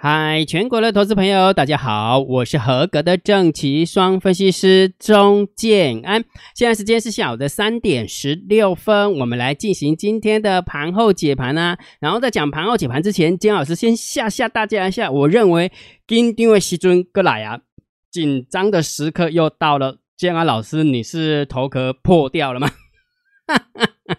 [0.00, 6.24] 嗨，全国的投资朋友，大家好，我是合格的正奇双分析师钟建安。
[6.54, 11.76] 现在时间是下午的三点十六分，我们来进行今天的盘后解盘啊。
[11.98, 15.72] 然后在讲盘后解盘之前，金老师先吓吓大家一下，我认为
[16.06, 17.62] 今天的西尊哥来啊，
[18.08, 19.98] 紧张的时刻又到了。
[20.16, 22.68] 建安老师，你是头壳破掉了吗？
[23.48, 24.16] 哈哈哈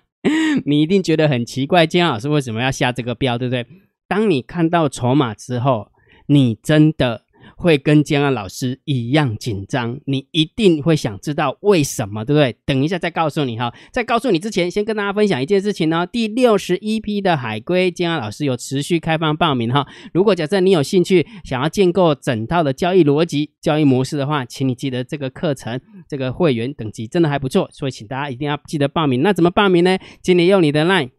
[0.65, 3.65] 你一定觉得很奇怪，建安老师为什么要下这个标，对不对？
[4.09, 5.91] 当你看到筹码之后，
[6.25, 7.21] 你真的
[7.55, 12.57] 会跟江安老师一样紧张，你一定会想知道为什么，对不对？
[12.65, 13.71] 等一下再告诉你哈。
[13.91, 16.07] 在告诉你之前，先跟大家分享一件事情呢。
[16.07, 19.85] 第六十一批的海龟，江安老师有持续开放报名哈。
[20.11, 29.21] 如果假设你有兴趣，想要建构整套的交易逻辑、交易模式的话，请你记得这个课程，这个会员等级真的还不错，所以请大家一定要记得报名。
[29.21, 29.99] 那怎么报名呢？
[30.23, 31.11] 请你用你的 LINE。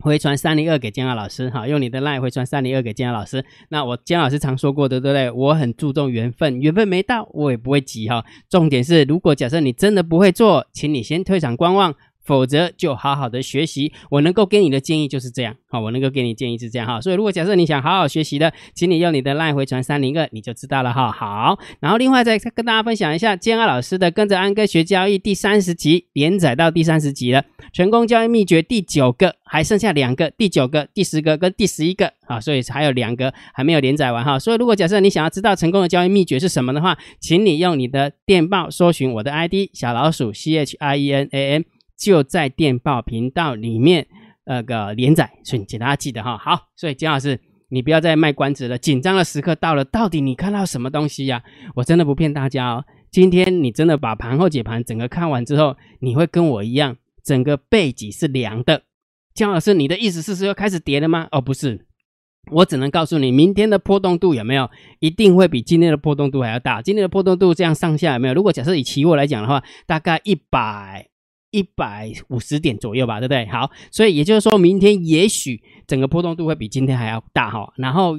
[0.00, 3.44] 回传三零二给姜老师，哈，用你的 line 回传三零二给姜老师。
[3.68, 5.30] 那我姜老师常说过的，对不对？
[5.30, 8.24] 我很注重缘分，缘分没到，我也不会急哈。
[8.50, 11.94] 重点是，如果假设你真的不会做，请你先退场观望。
[12.24, 17.00] 否则就好好的学习，我能够给你的建议就是这样，好，我能够给你建议是这样哈。
[17.00, 21.10] 所以如果假设你想好好学习的，请你用你的 LINE 回传三零二，你就知道了哈。
[21.10, 34.38] 好，然后另外再跟大家分享一下，建安老师的跟着安哥学交易第三十集连载到第三十集了，成功交易秘诀第九个，还剩下两个，第九个、第十个跟第十一个啊，所以还有两个还没有连载完哈。
[34.38, 41.64] 所以如果假设你想要知道成功的交易秘诀是什么的话，请你用你的电报搜寻我的 ID 小老鼠 C H I E N A N。
[42.02, 44.08] 就在电报频道里面
[44.44, 46.36] 那个连载，所以请大家记得哈。
[46.36, 51.44] 好，所以姜老师，你不要再卖关子了，紧张的时刻到了，到底你看到什么东西呀？
[51.76, 58.82] 我真的不骗大家哦，今天你真的把盘后解盘整个看完之后，你会跟我一样，整个背脊是凉的。
[59.32, 61.28] 姜老师，你的意思是说要开始跌了吗？
[61.30, 61.86] 哦，不是，
[62.50, 64.68] 我只能告诉你，明天的波动度有没有，
[64.98, 66.82] 一定会比今天的波动度还要大。
[66.82, 68.34] 今天的波动度这样上下有没有？
[68.34, 71.11] 如果假设以期货来讲的话，大概一百。
[71.52, 73.46] 一百五十点左右吧，对不对？
[73.46, 77.72] 好，所以也就是说明天也许整个波动度会比今天还要大哈。
[77.76, 78.18] 然后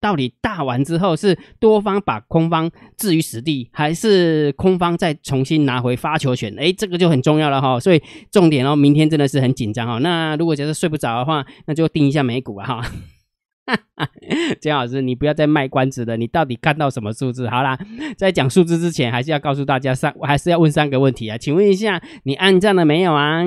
[0.00, 6.52] 到底大完之后是多方把空方置于死地，还是空方再重新拿回发球权？
[6.58, 7.78] 哎，这个就很重要了哈。
[7.78, 9.98] 所以重点哦，明天真的是很紧张哈。
[9.98, 12.82] 那如果觉得睡不着的话，那就盯一下美股了哈。
[14.60, 17.48] 姜老师，你不要再卖关子了，你到底看到什么数字？
[17.48, 17.78] 好啦，
[18.16, 21.36] 在讲数字之前，还是要告诉大家三，我还是要问三个问题啊。
[21.38, 23.44] 请问一下，你按赞了没有啊？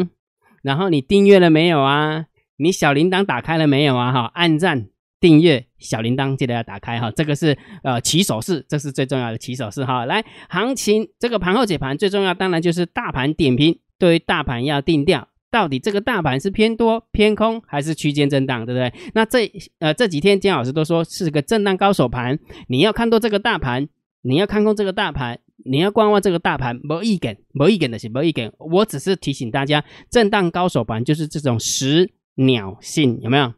[0.61, 2.25] 然后你订阅了没有啊？
[2.57, 4.11] 你小铃铛打开了没有啊？
[4.11, 4.87] 哈，按赞、
[5.19, 10.05] 订阅、小铃铛记得要打开哈，这个是呃起手式，这是最重要的起手式哈。
[10.05, 15.27] 来，行情这个盘后解盘最重要，当然就是大盘点评，对于大盘要定调。
[15.53, 18.91] 到底这个大盘是偏多偏空还是区间震荡，对不对？
[19.13, 19.47] 那这
[19.77, 23.87] 呃这几天姜老师都说是个震荡高手盘，你要看多这个大盘，
[24.23, 28.51] 你要看空这个大盘，你要观望这个大盘，没意见，没意见的是没意见。
[28.57, 33.53] 我只是提醒大家，震荡高手盘就是这种十鸟性，有没有？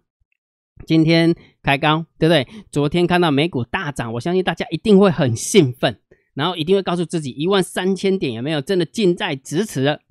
[0.86, 2.46] 今天开高，对不对？
[2.70, 5.98] 昨天看到美股大涨，我相信大家一定会很兴奋，
[6.34, 10.02] 然后一定会告诉自己一万三千点有没有真的近在咫尺了。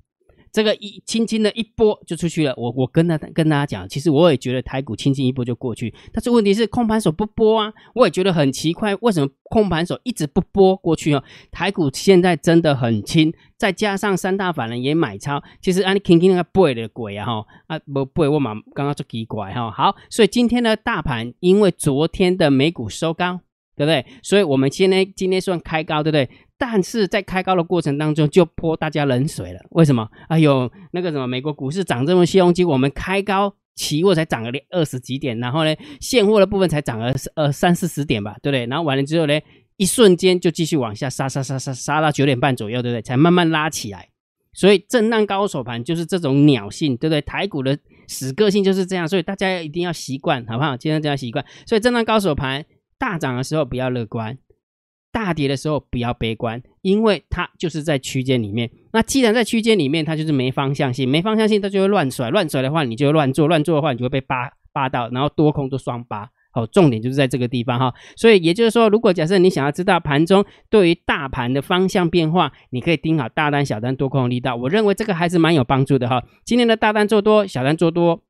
[0.55, 11.21] 这个一轻轻的一波就出去了，我我跟他跟大家讲，其实我也觉得台股轻轻一波就过去，但是问题是空盘手不波啊，我也觉得很奇怪，为什么空盘手一直不波过去哦？
[11.51, 23.41] 台股现在真的很轻，再加上三大法人也买超，其实按你轻轻那个背的鬼啊哈啊不背我嘛刚刚就奇怪哈，好，所以今天的大盘因为昨天的美股收高，
[23.75, 24.05] 对不对？
[24.23, 26.29] 所以我们今天今天算开高，对不对？
[26.57, 29.59] 但是在开高的过程当中，就泼大家冷水了。
[29.71, 30.09] 为什么？
[30.29, 38.65] 哎呦，那个什么，美国股市涨这么凶，结果我们开高，期货才涨了二十几点，然后呢，现货的部分才涨了呃三四十点吧，对不对？
[38.67, 39.37] 然后完了之后呢，
[39.75, 43.01] 一瞬间就继续往下杀杀杀杀杀到九点半左右，对不对？
[43.01, 44.09] 才慢慢拉起来。
[44.53, 47.19] 所以震荡高手盘就是这种鸟性，对不对？
[47.19, 47.77] 台股的
[48.07, 50.77] 死个性就是这样，所以大家一定要习惯，好不好？
[50.77, 51.43] 今天这样习惯。
[51.67, 52.63] 所以震荡高手盘
[52.97, 54.37] 大涨的时候不要乐观。
[55.15, 58.69] 大跌的时候不要悲观，因为它就是在区间里面。
[58.91, 66.29] 那既然在区间里面，它就是没方向性，没方向性它就会乱甩，乱甩的话你就会乱做，乱做的话你就会被扒扒到，然后多空都双扒。
[66.51, 67.93] 好，重点就是在这个地方哈。
[68.17, 74.57] 所以也就是说，如果假设你想要知道盘中对于大盘的方向变化，你可以盯好大单、小单、多空的力道。
[74.57, 76.21] 我认为这个还是蛮有帮助的哈。
[76.43, 78.21] 今天的大单做多，小单做多，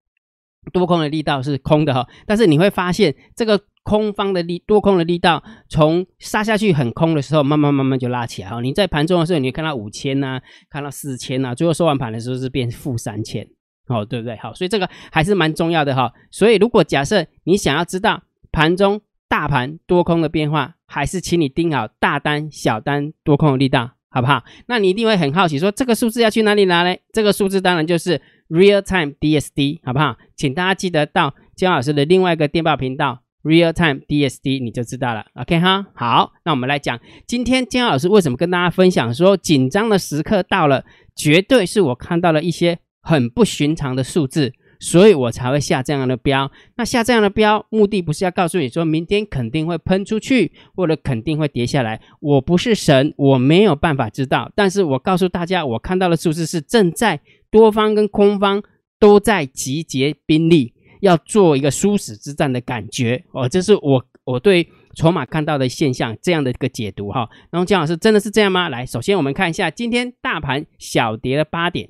[0.71, 2.07] 多空的力道是空的哈。
[2.25, 3.61] 但是你会发现这个。
[3.85, 8.59] 空方的力多空的力道，从杀下去很空的时候，慢慢慢慢就拉起来哈。
[8.59, 10.41] 你在盘中的时候，你会看到五千呐，
[10.71, 13.47] 看到四千呐，最后收完盘的时候是变负三千，
[13.87, 14.35] 哦，对不对？
[14.37, 16.11] 好，所以这个还是蛮重要的哈。
[16.31, 24.41] 所以如果假设你想要知道盘中大盘多空的变化，还是请你盯好大单、小单多空的力道，好不好？
[24.67, 26.97] 那你一定会很好奇，说这个数字要去哪里拿呢？
[27.11, 30.15] 这个数字当然就是 Real Time DSD，好不好？
[30.37, 35.25] 请大家记得到姜老师的另外一个电报频道 Real Time DSD，你就知道了。
[35.33, 36.97] OK 哈，好，那我们来讲
[37.27, 44.53] 今天姜老师为什么跟大家分享说紧张的时刻到了，绝对是我看到了一些很不寻常的数字。
[44.79, 46.51] 所以我才会下这样的标。
[46.75, 52.01] 那下这样的标，目的不是要告诉你说明天肯定会喷出去，或者肯定会跌下来。
[52.19, 54.51] 我不是神，我没有办法知道。
[54.55, 57.19] 但是我告诉大家，我看到的数字是正在
[57.49, 58.63] 多方跟空方
[58.99, 63.23] 都在集结兵力，要做一个殊死之战的感觉。
[63.31, 67.29] 哦，这是我我对筹码看到的现象这样的一个解读哈。
[67.51, 68.69] 然后姜老师真的是这样吗？
[68.69, 71.89] 来，首先我们看一下今天大盘小跌了八点。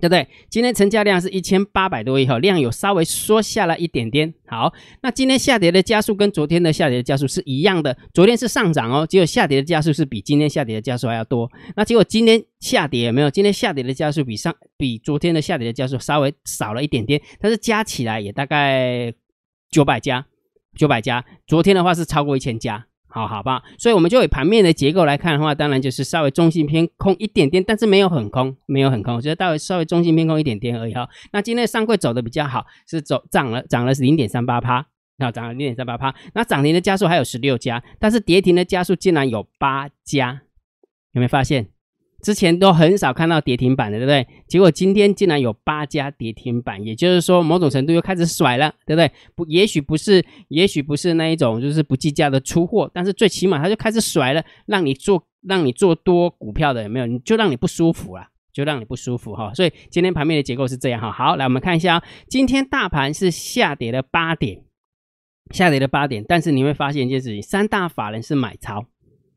[0.00, 0.26] 对不对？
[0.48, 4.32] 今天成交量是一千八百多亿，哈，量有稍微缩下了一点点。
[4.46, 4.72] 好，
[5.02, 7.96] 那今天下跌的加速跟昨天的下跌的加速是一样的。
[8.14, 11.50] 昨天是上涨哦，结果下跌的加速是比今天下跌的加速还要多。
[11.76, 13.30] 那结果今天下跌有没有？
[13.30, 19.12] 今天下跌的加速比上比昨天的下跌的加速稍微少了一点点，但是加起来也大概
[19.70, 20.26] 九百家，
[20.74, 21.24] 九百家。
[21.46, 22.86] 昨天的话是超过一千家。
[23.12, 31.06] 好好吧，所以我们就以盘面的结构来看的话，当然就是稍微中性偏空一点点，但是没有很空，没有很空，我觉得大概稍微中性偏空一点点而已哈。
[31.30, 34.86] 那今天上柜走的比较好，是走涨了，涨了是零点三八趴，
[35.18, 36.14] 啊，涨了零点三八趴。
[36.32, 40.40] 那涨停的加速还有十六家，但是跌停的加速竟然有八家，
[41.12, 41.68] 有没有发现？
[42.22, 44.26] 之前都很少看到跌停板的，对不对？
[44.46, 49.10] 结果今天竟然有八家跌停板，也就是说某种程度又开始甩了，对不对？
[49.34, 57.06] 不，也许不是，也许不是那一种就是不计价的出货，但是最起码他就开始甩了，让你做，让你做多股票的有没有？
[57.06, 59.52] 你就让你不舒服了，就让你不舒服哈。
[59.52, 61.10] 所以今天盘面的结构是这样哈。
[61.10, 64.62] 好，来我们看一下，今天大盘是下跌了八点，
[65.50, 68.86] 下跌了八点，但是你会发现一件事情，三大法人是买超，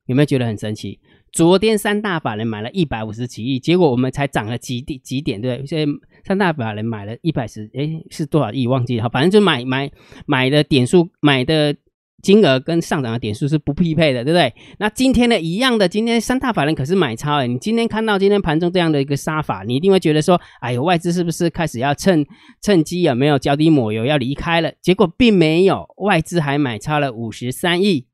[0.05, 0.99] 有没有觉得很神奇？
[1.35, 5.67] 昨天三大法人买了一百五十几亿，结果我们才涨了几点几点，对不对？
[5.67, 5.85] 所以
[6.25, 8.67] 三大法人买了一百十，哎，是多少亿？
[8.67, 9.91] 忘记了，反正就买买
[10.25, 11.75] 买的点数，买的
[12.23, 14.53] 金额跟上涨的点数是不匹配的，对不对？
[14.79, 22.25] 那今天呢，一样的，今天三大法人可是买超哎，你今天看到今天盘中这样的一个杀法，你一定会觉得说，哎呦，外资是不是开始要趁
[22.61, 24.71] 趁机有没有脚底抹油要离开了？
[24.81, 28.05] 结果并没有，外资还买超了五十三亿。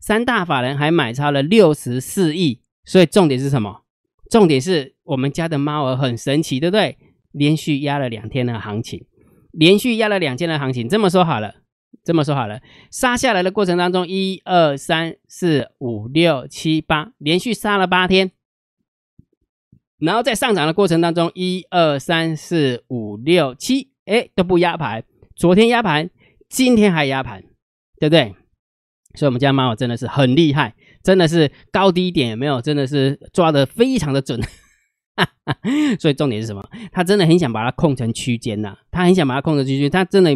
[0.00, 3.82] 三大法人还买超了六十四亿，所以重点是什么？
[4.30, 6.96] 重点是我们家的猫儿很神奇，对不对？
[7.32, 9.04] 连续压了两天的行情，
[9.52, 10.88] 连续压了两天的行情。
[10.88, 11.56] 这么说好了，
[12.02, 12.60] 这么说好了，
[12.90, 18.32] 杀下来的过程当中，一二三四五六七八，连续杀了八天。
[19.98, 25.04] 然后在上涨的过程当中，一二三四五六七，哎，都不压盘。
[25.36, 26.08] 昨天压盘，
[26.48, 27.42] 今天还压盘，
[27.98, 28.34] 对不对？
[29.14, 32.60] 所以，我们家猫真的是很厉害，真的是高低点也没有？
[32.60, 34.40] 真的是抓的非常的准。
[36.00, 36.64] 所以重点是什么？
[36.92, 40.30] 他真的很想把它控成区间呐，他很想把它控成区间，他真的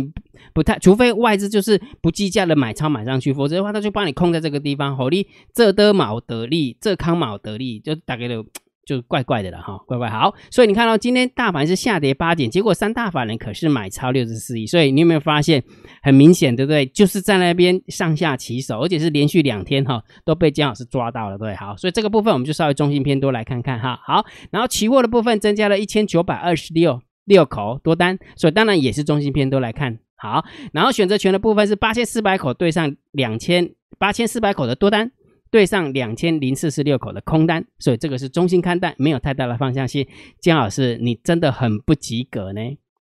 [0.52, 4.96] 不太，除非外资就是不计价的买超买上去，否则的话，他就帮你控在这个地方。
[4.96, 8.44] 好利这的毛得利，这康毛得利，就大概的。
[8.84, 15.62] 就怪怪的了哈，怪怪好，所以你看到今天大盘是下跌八点，结果三大法人可是买超六十四亿，所以你有没有发现
[16.02, 16.84] 很明显，对不对？
[16.86, 35.10] 就是在那边上下起手，而且是连续两天哈都被姜老师抓到了，对，好，所以这个部分我们就稍微中心偏多来看看哈，好，然后期货的部分增加了一千九百二十六六口多单，所以当然也是中心偏多来看好，然后选择权的部分是八千四百口对上两千八千四百口的多单。
[35.54, 40.04] 对上两千零四十六口的空单，所以这个是中心看待，没有太大的方向性。
[40.40, 42.60] 姜老师，你真的很不及格呢？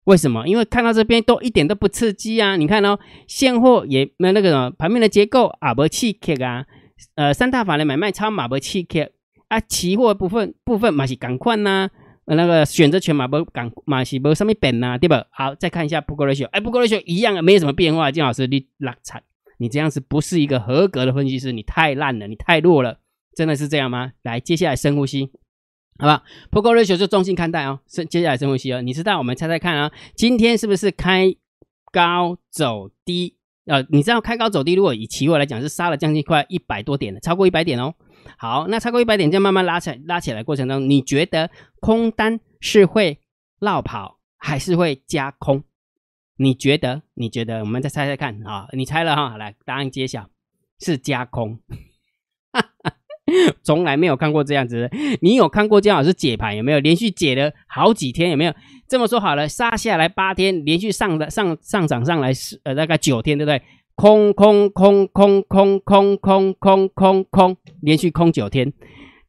[0.05, 0.49] 为什么？
[0.49, 2.57] 因为看到这边都一点都不刺激啊！
[2.57, 6.65] 你看哦，现货也没那个什么盘面的结构啊，不气克啊，
[7.15, 9.11] 呃，三大法的买卖超马不气克
[9.49, 11.91] 啊，期货部分部分嘛是赶快呐，
[12.25, 15.27] 那个选择权嘛不赶嘛是不上面变呐，对吧？
[15.31, 18.11] 好，再看一下不过 ratio，哎，不过 ratio 一样啊没有什么变化。
[18.11, 19.23] 姜老师，你拉惨。
[19.61, 22.99] 你这样子不是一个合格的分析师，你太烂了，你太弱了，
[23.37, 24.13] 真的是这样吗？
[24.23, 25.31] 来，接下来深呼吸，
[25.99, 27.81] 好吧？Pogo ratio 就中性看待哦。
[27.87, 28.81] 深，接下来深呼吸哦。
[28.81, 31.35] 你知道，我们猜猜看啊，今天是不是开
[31.93, 33.37] 高走低？
[33.67, 37.95] 呃，你知道开高走低，如果以期货来讲，是杀了将近快一百多点的，超过一百点哦。
[38.39, 41.51] 好，那超过一百点，这样慢慢拉起来，拉起来过程当中，你觉得
[41.81, 43.19] 空单是会
[43.61, 45.63] 绕跑，还是会加空？
[46.43, 47.03] 你觉得？
[47.13, 47.61] 你觉得？
[47.61, 48.67] 我们再猜猜看啊！
[48.73, 50.31] 你猜了哈，来，答案揭晓，
[50.81, 51.61] 是加空。
[53.63, 54.89] 从来没有看过这样子。
[55.21, 56.81] 你有看过姜老师解盘有没有？
[56.81, 58.55] 连续解了好几天有没有？
[58.89, 63.63] 这么说好了，杀下来八天，连续上的上上涨上来是呃大概九天，对不对？
[63.95, 68.73] 空空空空空空空空空空，连续空九天，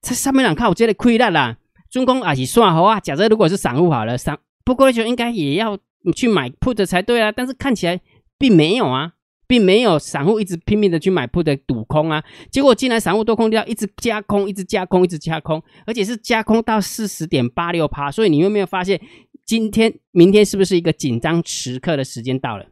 [0.01, 1.57] 这上面两看我这里亏了啦。
[1.89, 3.01] 中公也是算好啊。
[3.01, 7.31] 假设如果是散户好了，散不过就应该也要你去买 put 才对啊。
[7.31, 8.00] 但是看起来
[8.38, 9.13] 并没有啊，
[9.48, 12.24] 并没有散户一直拼命的去买 put 赌空啊。
[12.50, 18.12] 结果竟然散户多空掉一直加空，一直加空，一直加空，而且是加空到四十点八六趴。
[18.12, 19.01] 所以你有没有发现，
[19.46, 22.67] 今天、明天是不是一个紧张时刻的时间到了？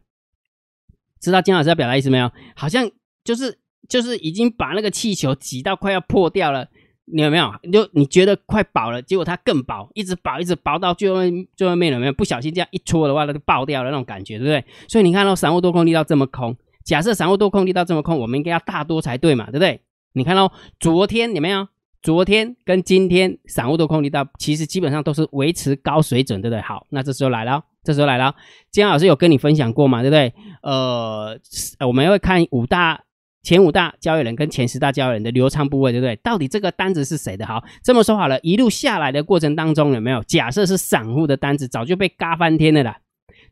[1.20, 2.30] 知道金老师要表达意思没有？
[2.56, 2.90] 好像
[3.22, 3.58] 就是
[3.88, 6.68] 就是已经把那个气球挤到快要破掉了。
[7.12, 7.52] 你有没有？
[7.72, 11.16] 就你觉得快饱了，结果它更饱，一直饱，一直饱到最后
[11.56, 12.12] 最后面有没有？
[12.12, 14.64] 不小心这样一戳的话，它就爆掉了那种感觉，对不对？
[14.88, 19.80] 所以你看到散户多空力道这么空，假设散户多空力道这么空，我们应该要大多才对嘛，对不对？
[20.12, 21.66] 你看到昨天有没有？
[22.02, 26.60] 昨天跟今天散户多空力道其实基本上都是维持高水准，对不对？
[26.62, 28.34] 好，那这时候来了，这时候来了，
[28.70, 30.32] 金老师有跟你分享过嘛，对不对？
[30.62, 31.38] 呃，
[31.86, 33.02] 我们会看五大。
[33.42, 36.14] 前五大交易人跟前十大交易人的流畅部位，对不对？
[36.16, 37.46] 到底这个单子是谁的？
[37.46, 43.00] 好，这么说好了，一路下来的过程当中，有没有假设是散户的单子，早就被嘎翻天了啦，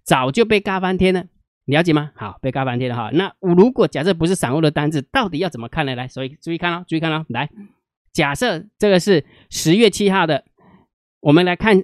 [0.04, 1.25] 早就被嘎翻天了，
[1.64, 2.11] 了解吗？
[2.14, 3.11] 好，被嘎翻天了哈。
[3.14, 5.95] 那如果假设不是散户的单子，到底要怎么看呢？
[5.97, 7.49] 来，所以注意看哦，注意看哦，来，
[8.12, 10.45] 假设这个是十月七号的，
[11.21, 11.83] 我们来看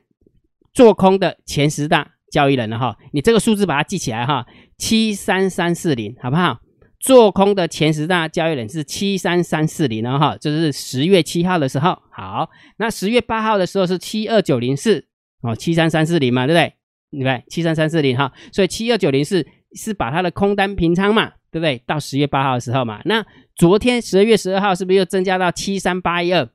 [0.74, 2.98] 做空的前十大交易人了哈。
[3.12, 4.46] 你这个数字把它记起来哈，
[4.76, 6.60] 七三三四零，好不好？
[7.04, 11.98] 做空的前十大交易人是七三三四零，然后哈，这是十月七号的时候。
[12.10, 15.04] 好，那十月八号的时候是七二九零四
[15.42, 16.72] 哦，七三三四零嘛，对不对？
[17.10, 17.44] 对不对？
[17.50, 21.76] 七三三四零哈，所以七二九零四是把它的空单平仓嘛，对不对？
[21.86, 23.22] 到十月八号的时候嘛，那
[23.54, 26.48] 昨天十二月十二号是不是又增加到七三八一二？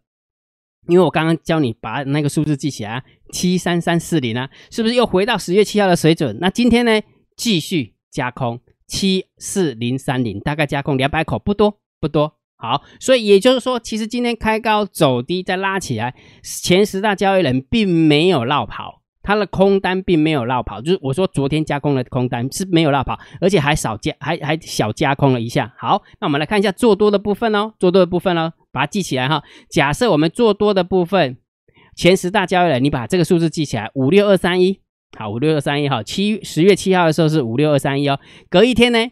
[0.87, 6.39] 因为我刚刚教你把那个数字记起来，七三三四零啊，是不是又回到十月七号的水准？
[6.41, 6.99] 那今天呢，
[7.37, 8.59] 继续加空。
[8.89, 12.34] 七四零三零，大概加空两百口，不多不多。
[12.58, 25.74] 好，所以也就是说，其实今天开高走低再拉起来，前十大交易人并没有绕跑，他的空单并没有绕跑，就是我说昨天加空的空单是没有绕跑，而且还少加，还还小加空了一下。
[25.77, 29.41] 好，那我们来看一下做多的部分哦，做多的部分哦，把它记起来哈。
[29.69, 31.38] 假设我们做多的部分，
[31.96, 34.81] 前十大交易人，你把这个数字记起来，五六二三一。
[35.17, 39.11] 好，五六二三一哈，七十月七号的时候是五六二三一哦，隔一天呢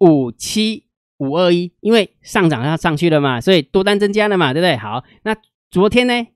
[0.00, 0.84] 五七
[1.18, 4.76] 五二一，因为上涨要上去了嘛，所以多单增加了嘛，对不对？
[4.76, 5.36] 好，那
[5.70, 6.26] 昨天呢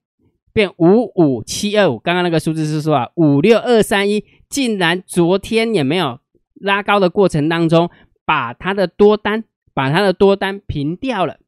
[0.52, 6.19] 变五五七二五，刚刚那个数字是说啊，五六二三一竟然昨天也没有
[6.55, 7.88] 拉高的过程当中，
[8.25, 11.38] 把它的多单把它的多单平掉了，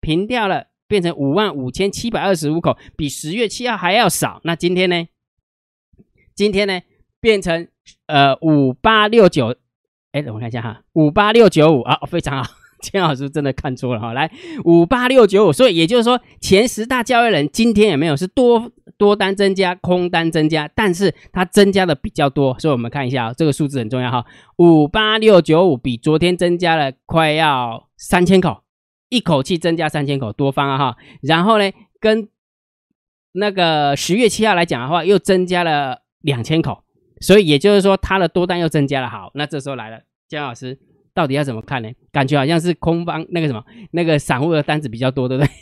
[0.00, 4.40] 平掉了，变成五万五千七百二十五口，比十月七号还要少。
[4.44, 5.06] 那今天呢？
[6.36, 6.80] 今天呢，
[7.18, 7.66] 变成
[8.06, 9.56] 呃五八六九，
[10.12, 12.50] 哎，我看一下哈，五八六九五啊，非常好，
[12.82, 14.30] 钱老师真的看错了哈，来
[14.66, 24.26] 五八六九五，所以也就是说前十大交易人今天有没有是多多单增加，空单增加，但是它增加的比较多，所以我们看一下这个数字很重要哈，
[24.58, 28.62] 五八六九五比昨天增加了快要三千口，
[29.08, 32.28] 一口气增加三千口多方啊哈，然后呢，跟
[33.32, 36.02] 那个十月七号来讲的话，又增加了。
[36.26, 36.82] 两千口，
[37.20, 39.08] 所以也就是说，它的多单又增加了。
[39.08, 40.78] 好，那这时候来了，姜老师
[41.14, 41.90] 到底要怎么看呢？
[42.12, 45.50] 感觉好像是空方那个什么，那个散户的单子比较多，对不对？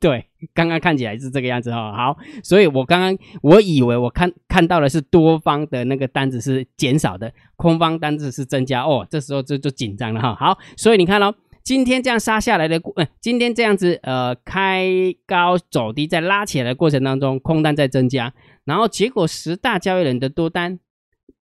[0.00, 1.92] 对，刚刚看起来是这个样子哈。
[1.92, 9.06] 好，所以我刚刚我以为我看看到的是多方的那个单子是减少的，空方单子是增加哦。
[9.08, 10.34] 这时候就就紧张了哈。
[10.34, 11.32] 好，所以你看喽，
[11.64, 14.86] 今天这样杀下来的，呃，今天这样子呃开
[15.26, 18.34] 高走低再拉起来的过程当中，空单在增加。
[18.64, 20.78] 然后结果十大交易人的多单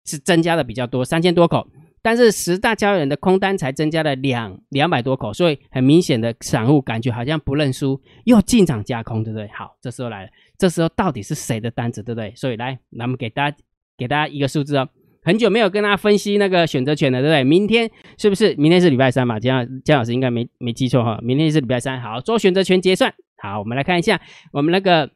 [0.04, 1.66] 是增加的比较多，三千多口，
[2.00, 9.48] 但是十大交易人的空单才增加了两两百多口，所以很明显的散户感觉好像不认输，又进场加空，对不对？
[9.48, 12.32] 好，这时候来了，这时候到底是谁的单子，对不对？
[12.36, 13.56] 所以来，咱们给大家
[13.98, 14.88] 给大家一个数字哦，
[15.22, 17.44] 很久没有跟大家分析那个选择权了，对不对？
[17.44, 18.54] 明天是不是？
[18.56, 19.40] 明天是礼拜三嘛？
[19.40, 22.00] 姜姜老师应该没没记错哈，明天是礼拜三。
[22.00, 23.14] 好，做选择权结算。
[23.36, 24.20] 好，我们来看一下
[24.52, 25.10] 我们那个。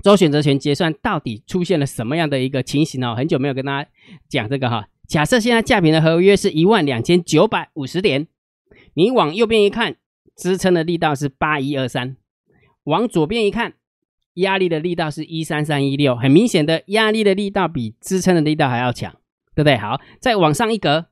[0.00, 3.16] 周选择权结算到底出现了什么样的一个情形呢？
[3.16, 3.90] 很久没有跟大家
[4.28, 4.86] 讲这个哈。
[5.08, 8.28] 假设现在价平的合约是一万两千九百五十点，
[8.94, 9.96] 你往右边一看，
[10.36, 12.14] 支撑的力道是八一二三；
[12.84, 13.72] 往左边一看，
[14.34, 16.14] 压力的力道是一三三一六。
[16.14, 19.16] 很明显的，压力的力道比支撑的力道还要强，
[19.58, 19.76] 对不对？
[19.76, 21.06] 好，再往上一格，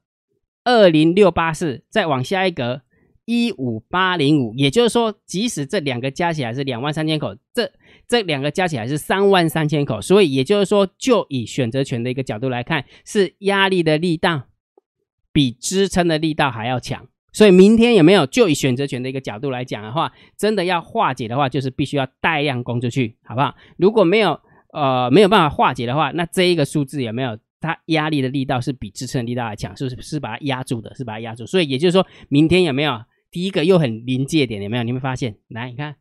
[0.63, 2.83] 二零六八四；再往下一格，
[3.25, 4.55] 一五八零五。
[4.55, 7.73] 也就是说，即使这两个加起来是两万三千口，这
[8.07, 14.45] 这两个加起来是三万三千口，所以也就是说，就以选择权的一个角度来看，是压力的力道
[15.33, 23.57] 比支撑的力道还要强，所以明天有没有就以选择权的一个角度来讲的话，真的要化解的话，就是必须要带量攻出去，好不好？
[23.77, 24.41] 如果没有
[24.73, 27.37] 呃没有办法化解的话，那这一个数字有没有
[27.67, 31.45] 它压力的力道是比支撑力道还强，是不是是把它压住的，是把它压住？
[31.47, 32.99] 所以也就是说明天有没有
[33.31, 34.83] 第一个又很临界点有没有？
[34.83, 35.97] 你会发现，来你看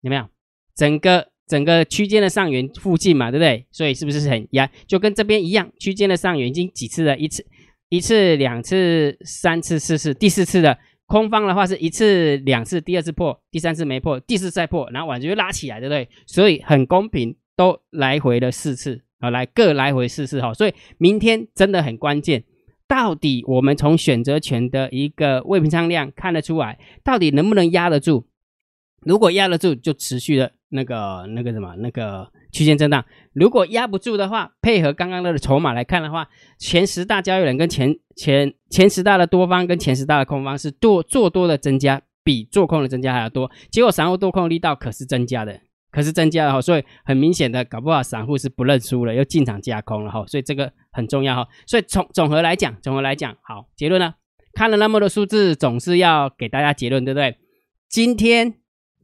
[0.00, 0.26] 有没有
[0.74, 3.66] 整个整个区间的上缘附近嘛，对不对？
[3.70, 4.70] 所以是不是很压？
[4.86, 7.44] 就跟这边一样，区间的上缘已经几次了一次。
[7.88, 16.08] 一次、两次、三次、四次，第四次的空方的话是一次、两次，第二次破，第三次没破，第四次再破，然后晚上就拉起来，对不对？
[16.26, 20.52] 所以很公平，都来回了四次好，来各来回试试哈。
[20.52, 22.44] 所以明天真的很关键，
[22.86, 28.24] 到底我们从选择权的一个未平仓量看得出来，到底能不能压得住？
[29.00, 32.28] 如果压得住，就持续的那个那个什么那个。
[32.54, 33.02] 区间震荡，
[33.32, 43.50] 如果压不住的话，配合刚刚的筹码来看的话，前十大交易人跟前前前十大的多方跟前十大的空方是做做多的增加，比做空的增加还要多。
[43.70, 45.60] 结果散户多空力道可是增加的，
[45.92, 51.48] 可是增加的哈，所以很明显的，搞不好散户是不认输了，又进场加空了哈，所以这个很重要哈。
[51.66, 54.14] 所以从总和来讲，总和来讲，好结论呢，
[54.54, 57.36] 看了那么多数字，总是要给大家结论，对不对？
[57.88, 58.54] 今天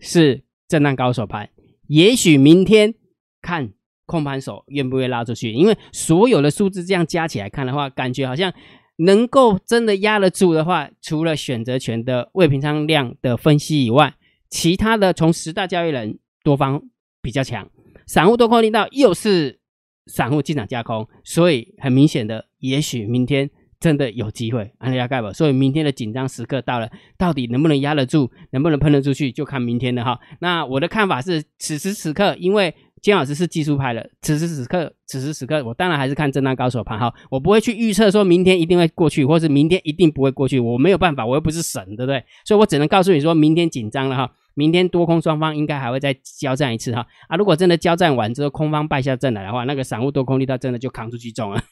[0.01, 1.51] 是震荡高手盘，
[1.87, 2.95] 也许明天。
[3.41, 3.73] 看
[4.05, 8.53] 控盘手愿不愿意拉出去，因为所有的数字这样加起来看的话，感觉好像
[8.97, 14.17] 能够真的压得住的话，除了选择权的未平仓量的分析以外，
[14.51, 16.19] 其他的从十大交易人
[16.49, 16.81] 多方
[17.21, 17.69] 比较强，
[18.07, 19.61] 散户多空力道又是
[20.07, 23.51] 散户进场加空，所以很明显的，也许明天。
[23.81, 25.33] 真的有机会，安利亚盖吧。
[25.33, 30.19] 所以明天的紧张时刻到了，到底能不能压得住，能不能喷得出去，就看明天的哈。
[30.41, 37.15] 那我的看法是，此时此刻，因为金老师是技术派的，此时此刻，此时此刻，我当然还是看震荡高手盘哈。
[37.31, 42.25] 我不会去预测说明天一定会过去，或是明天一定不会过去，我没有办法，我又不是神，对不对？
[42.45, 47.07] 所以我只能告诉你说，明天紧张了哈，明天多空双方应该还会再交战一次哈。
[47.29, 51.63] 啊，如果真的交战完之后，空方败下阵来的话，那个散户多空力道真的就扛出去中了。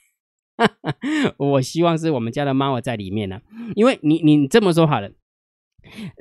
[0.56, 0.94] 哈 哈
[1.36, 3.40] 我希望是我们家的猫在里面呢，
[3.74, 5.10] 因为你你这么说好了，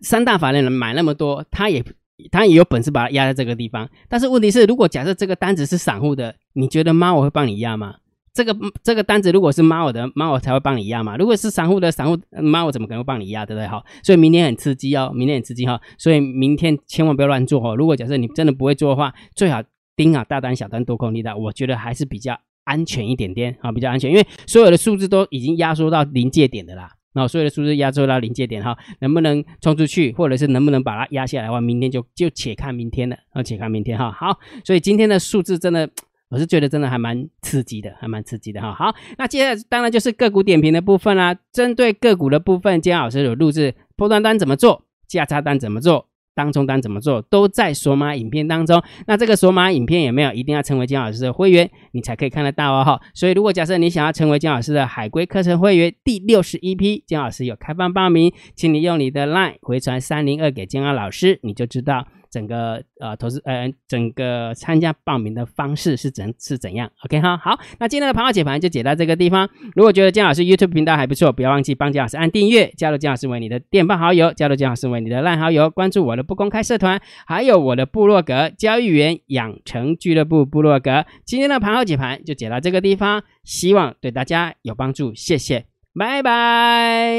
[0.02, 1.84] 三大法人买那么多，他也
[2.32, 3.88] 他也有本事把它压在这个地方。
[4.10, 7.98] 但是问题是，如果假设这个单子是散户的，你觉得猫我会帮你压吗？
[8.36, 11.18] 这个这个单子如果是猫我的，猫我才会帮你压嘛。
[11.18, 13.68] 如果是散户的，散户猫我怎么可能会帮你压，对不对？
[13.68, 15.82] 好，所以明天很刺激哦，明天很刺激哈。
[15.98, 17.76] 所以明天千万不要乱做哦。
[17.76, 19.64] 如果假设你真的不会做的话，最好
[19.96, 22.38] 盯好大单、小单、多空力道，我觉得还是比较。
[22.66, 26.90] 安全一点点啊，比较安全，因为所有的数字都已经压缩到临界点的啦。
[27.14, 34.12] 那所有的数字压缩到临界点哈，能不能冲出去，或者是能不能把它压下来的话，明天就就且看明天了啊，且看明天哈。
[34.12, 35.88] 好，所以今天的数字真的，
[36.36, 38.74] 我是觉得真的还蛮刺激的，还蛮刺激的哈。
[38.74, 41.34] 好，那接下来当然就是个股点评的部分啦。
[41.54, 46.10] 针对个股的部分，今天老师有录制波段单怎么做，价差单怎么做。
[46.34, 48.84] 当中单怎么做都在索马影片当中。
[49.08, 53.00] 那这个索马影片有没有一定要成为金老师的会员，你才可以看得到哦哈。
[53.14, 62.06] 所以如果假设你想要成为金老师的海龟课程会员第六十一批，金老师有开放报名，请你用你的 LINE 回传三零二给金老师，你就知道。
[62.36, 69.50] 整个呃投资呃整个参加报名的方式是怎是怎样？OK 哈好，那今天的盘后解盘就解到这个地方。
[69.74, 81.06] 如果觉得姜老师 YouTube 频道还不错，不要忘记帮姜老师按订阅，加入姜老师为你的电报好友，加入姜老师为你的烂好友，关注我的不公开社团，还有我的部落格交易员养成俱乐部部落格。
[81.24, 85.64] 今天的盘后解盘就解到这个地方，希望对大家有帮助，谢谢，
[85.98, 87.14] 拜拜。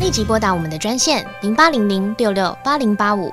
[0.00, 3.32] 立即拨打我们的专线零八零零六六八零八五。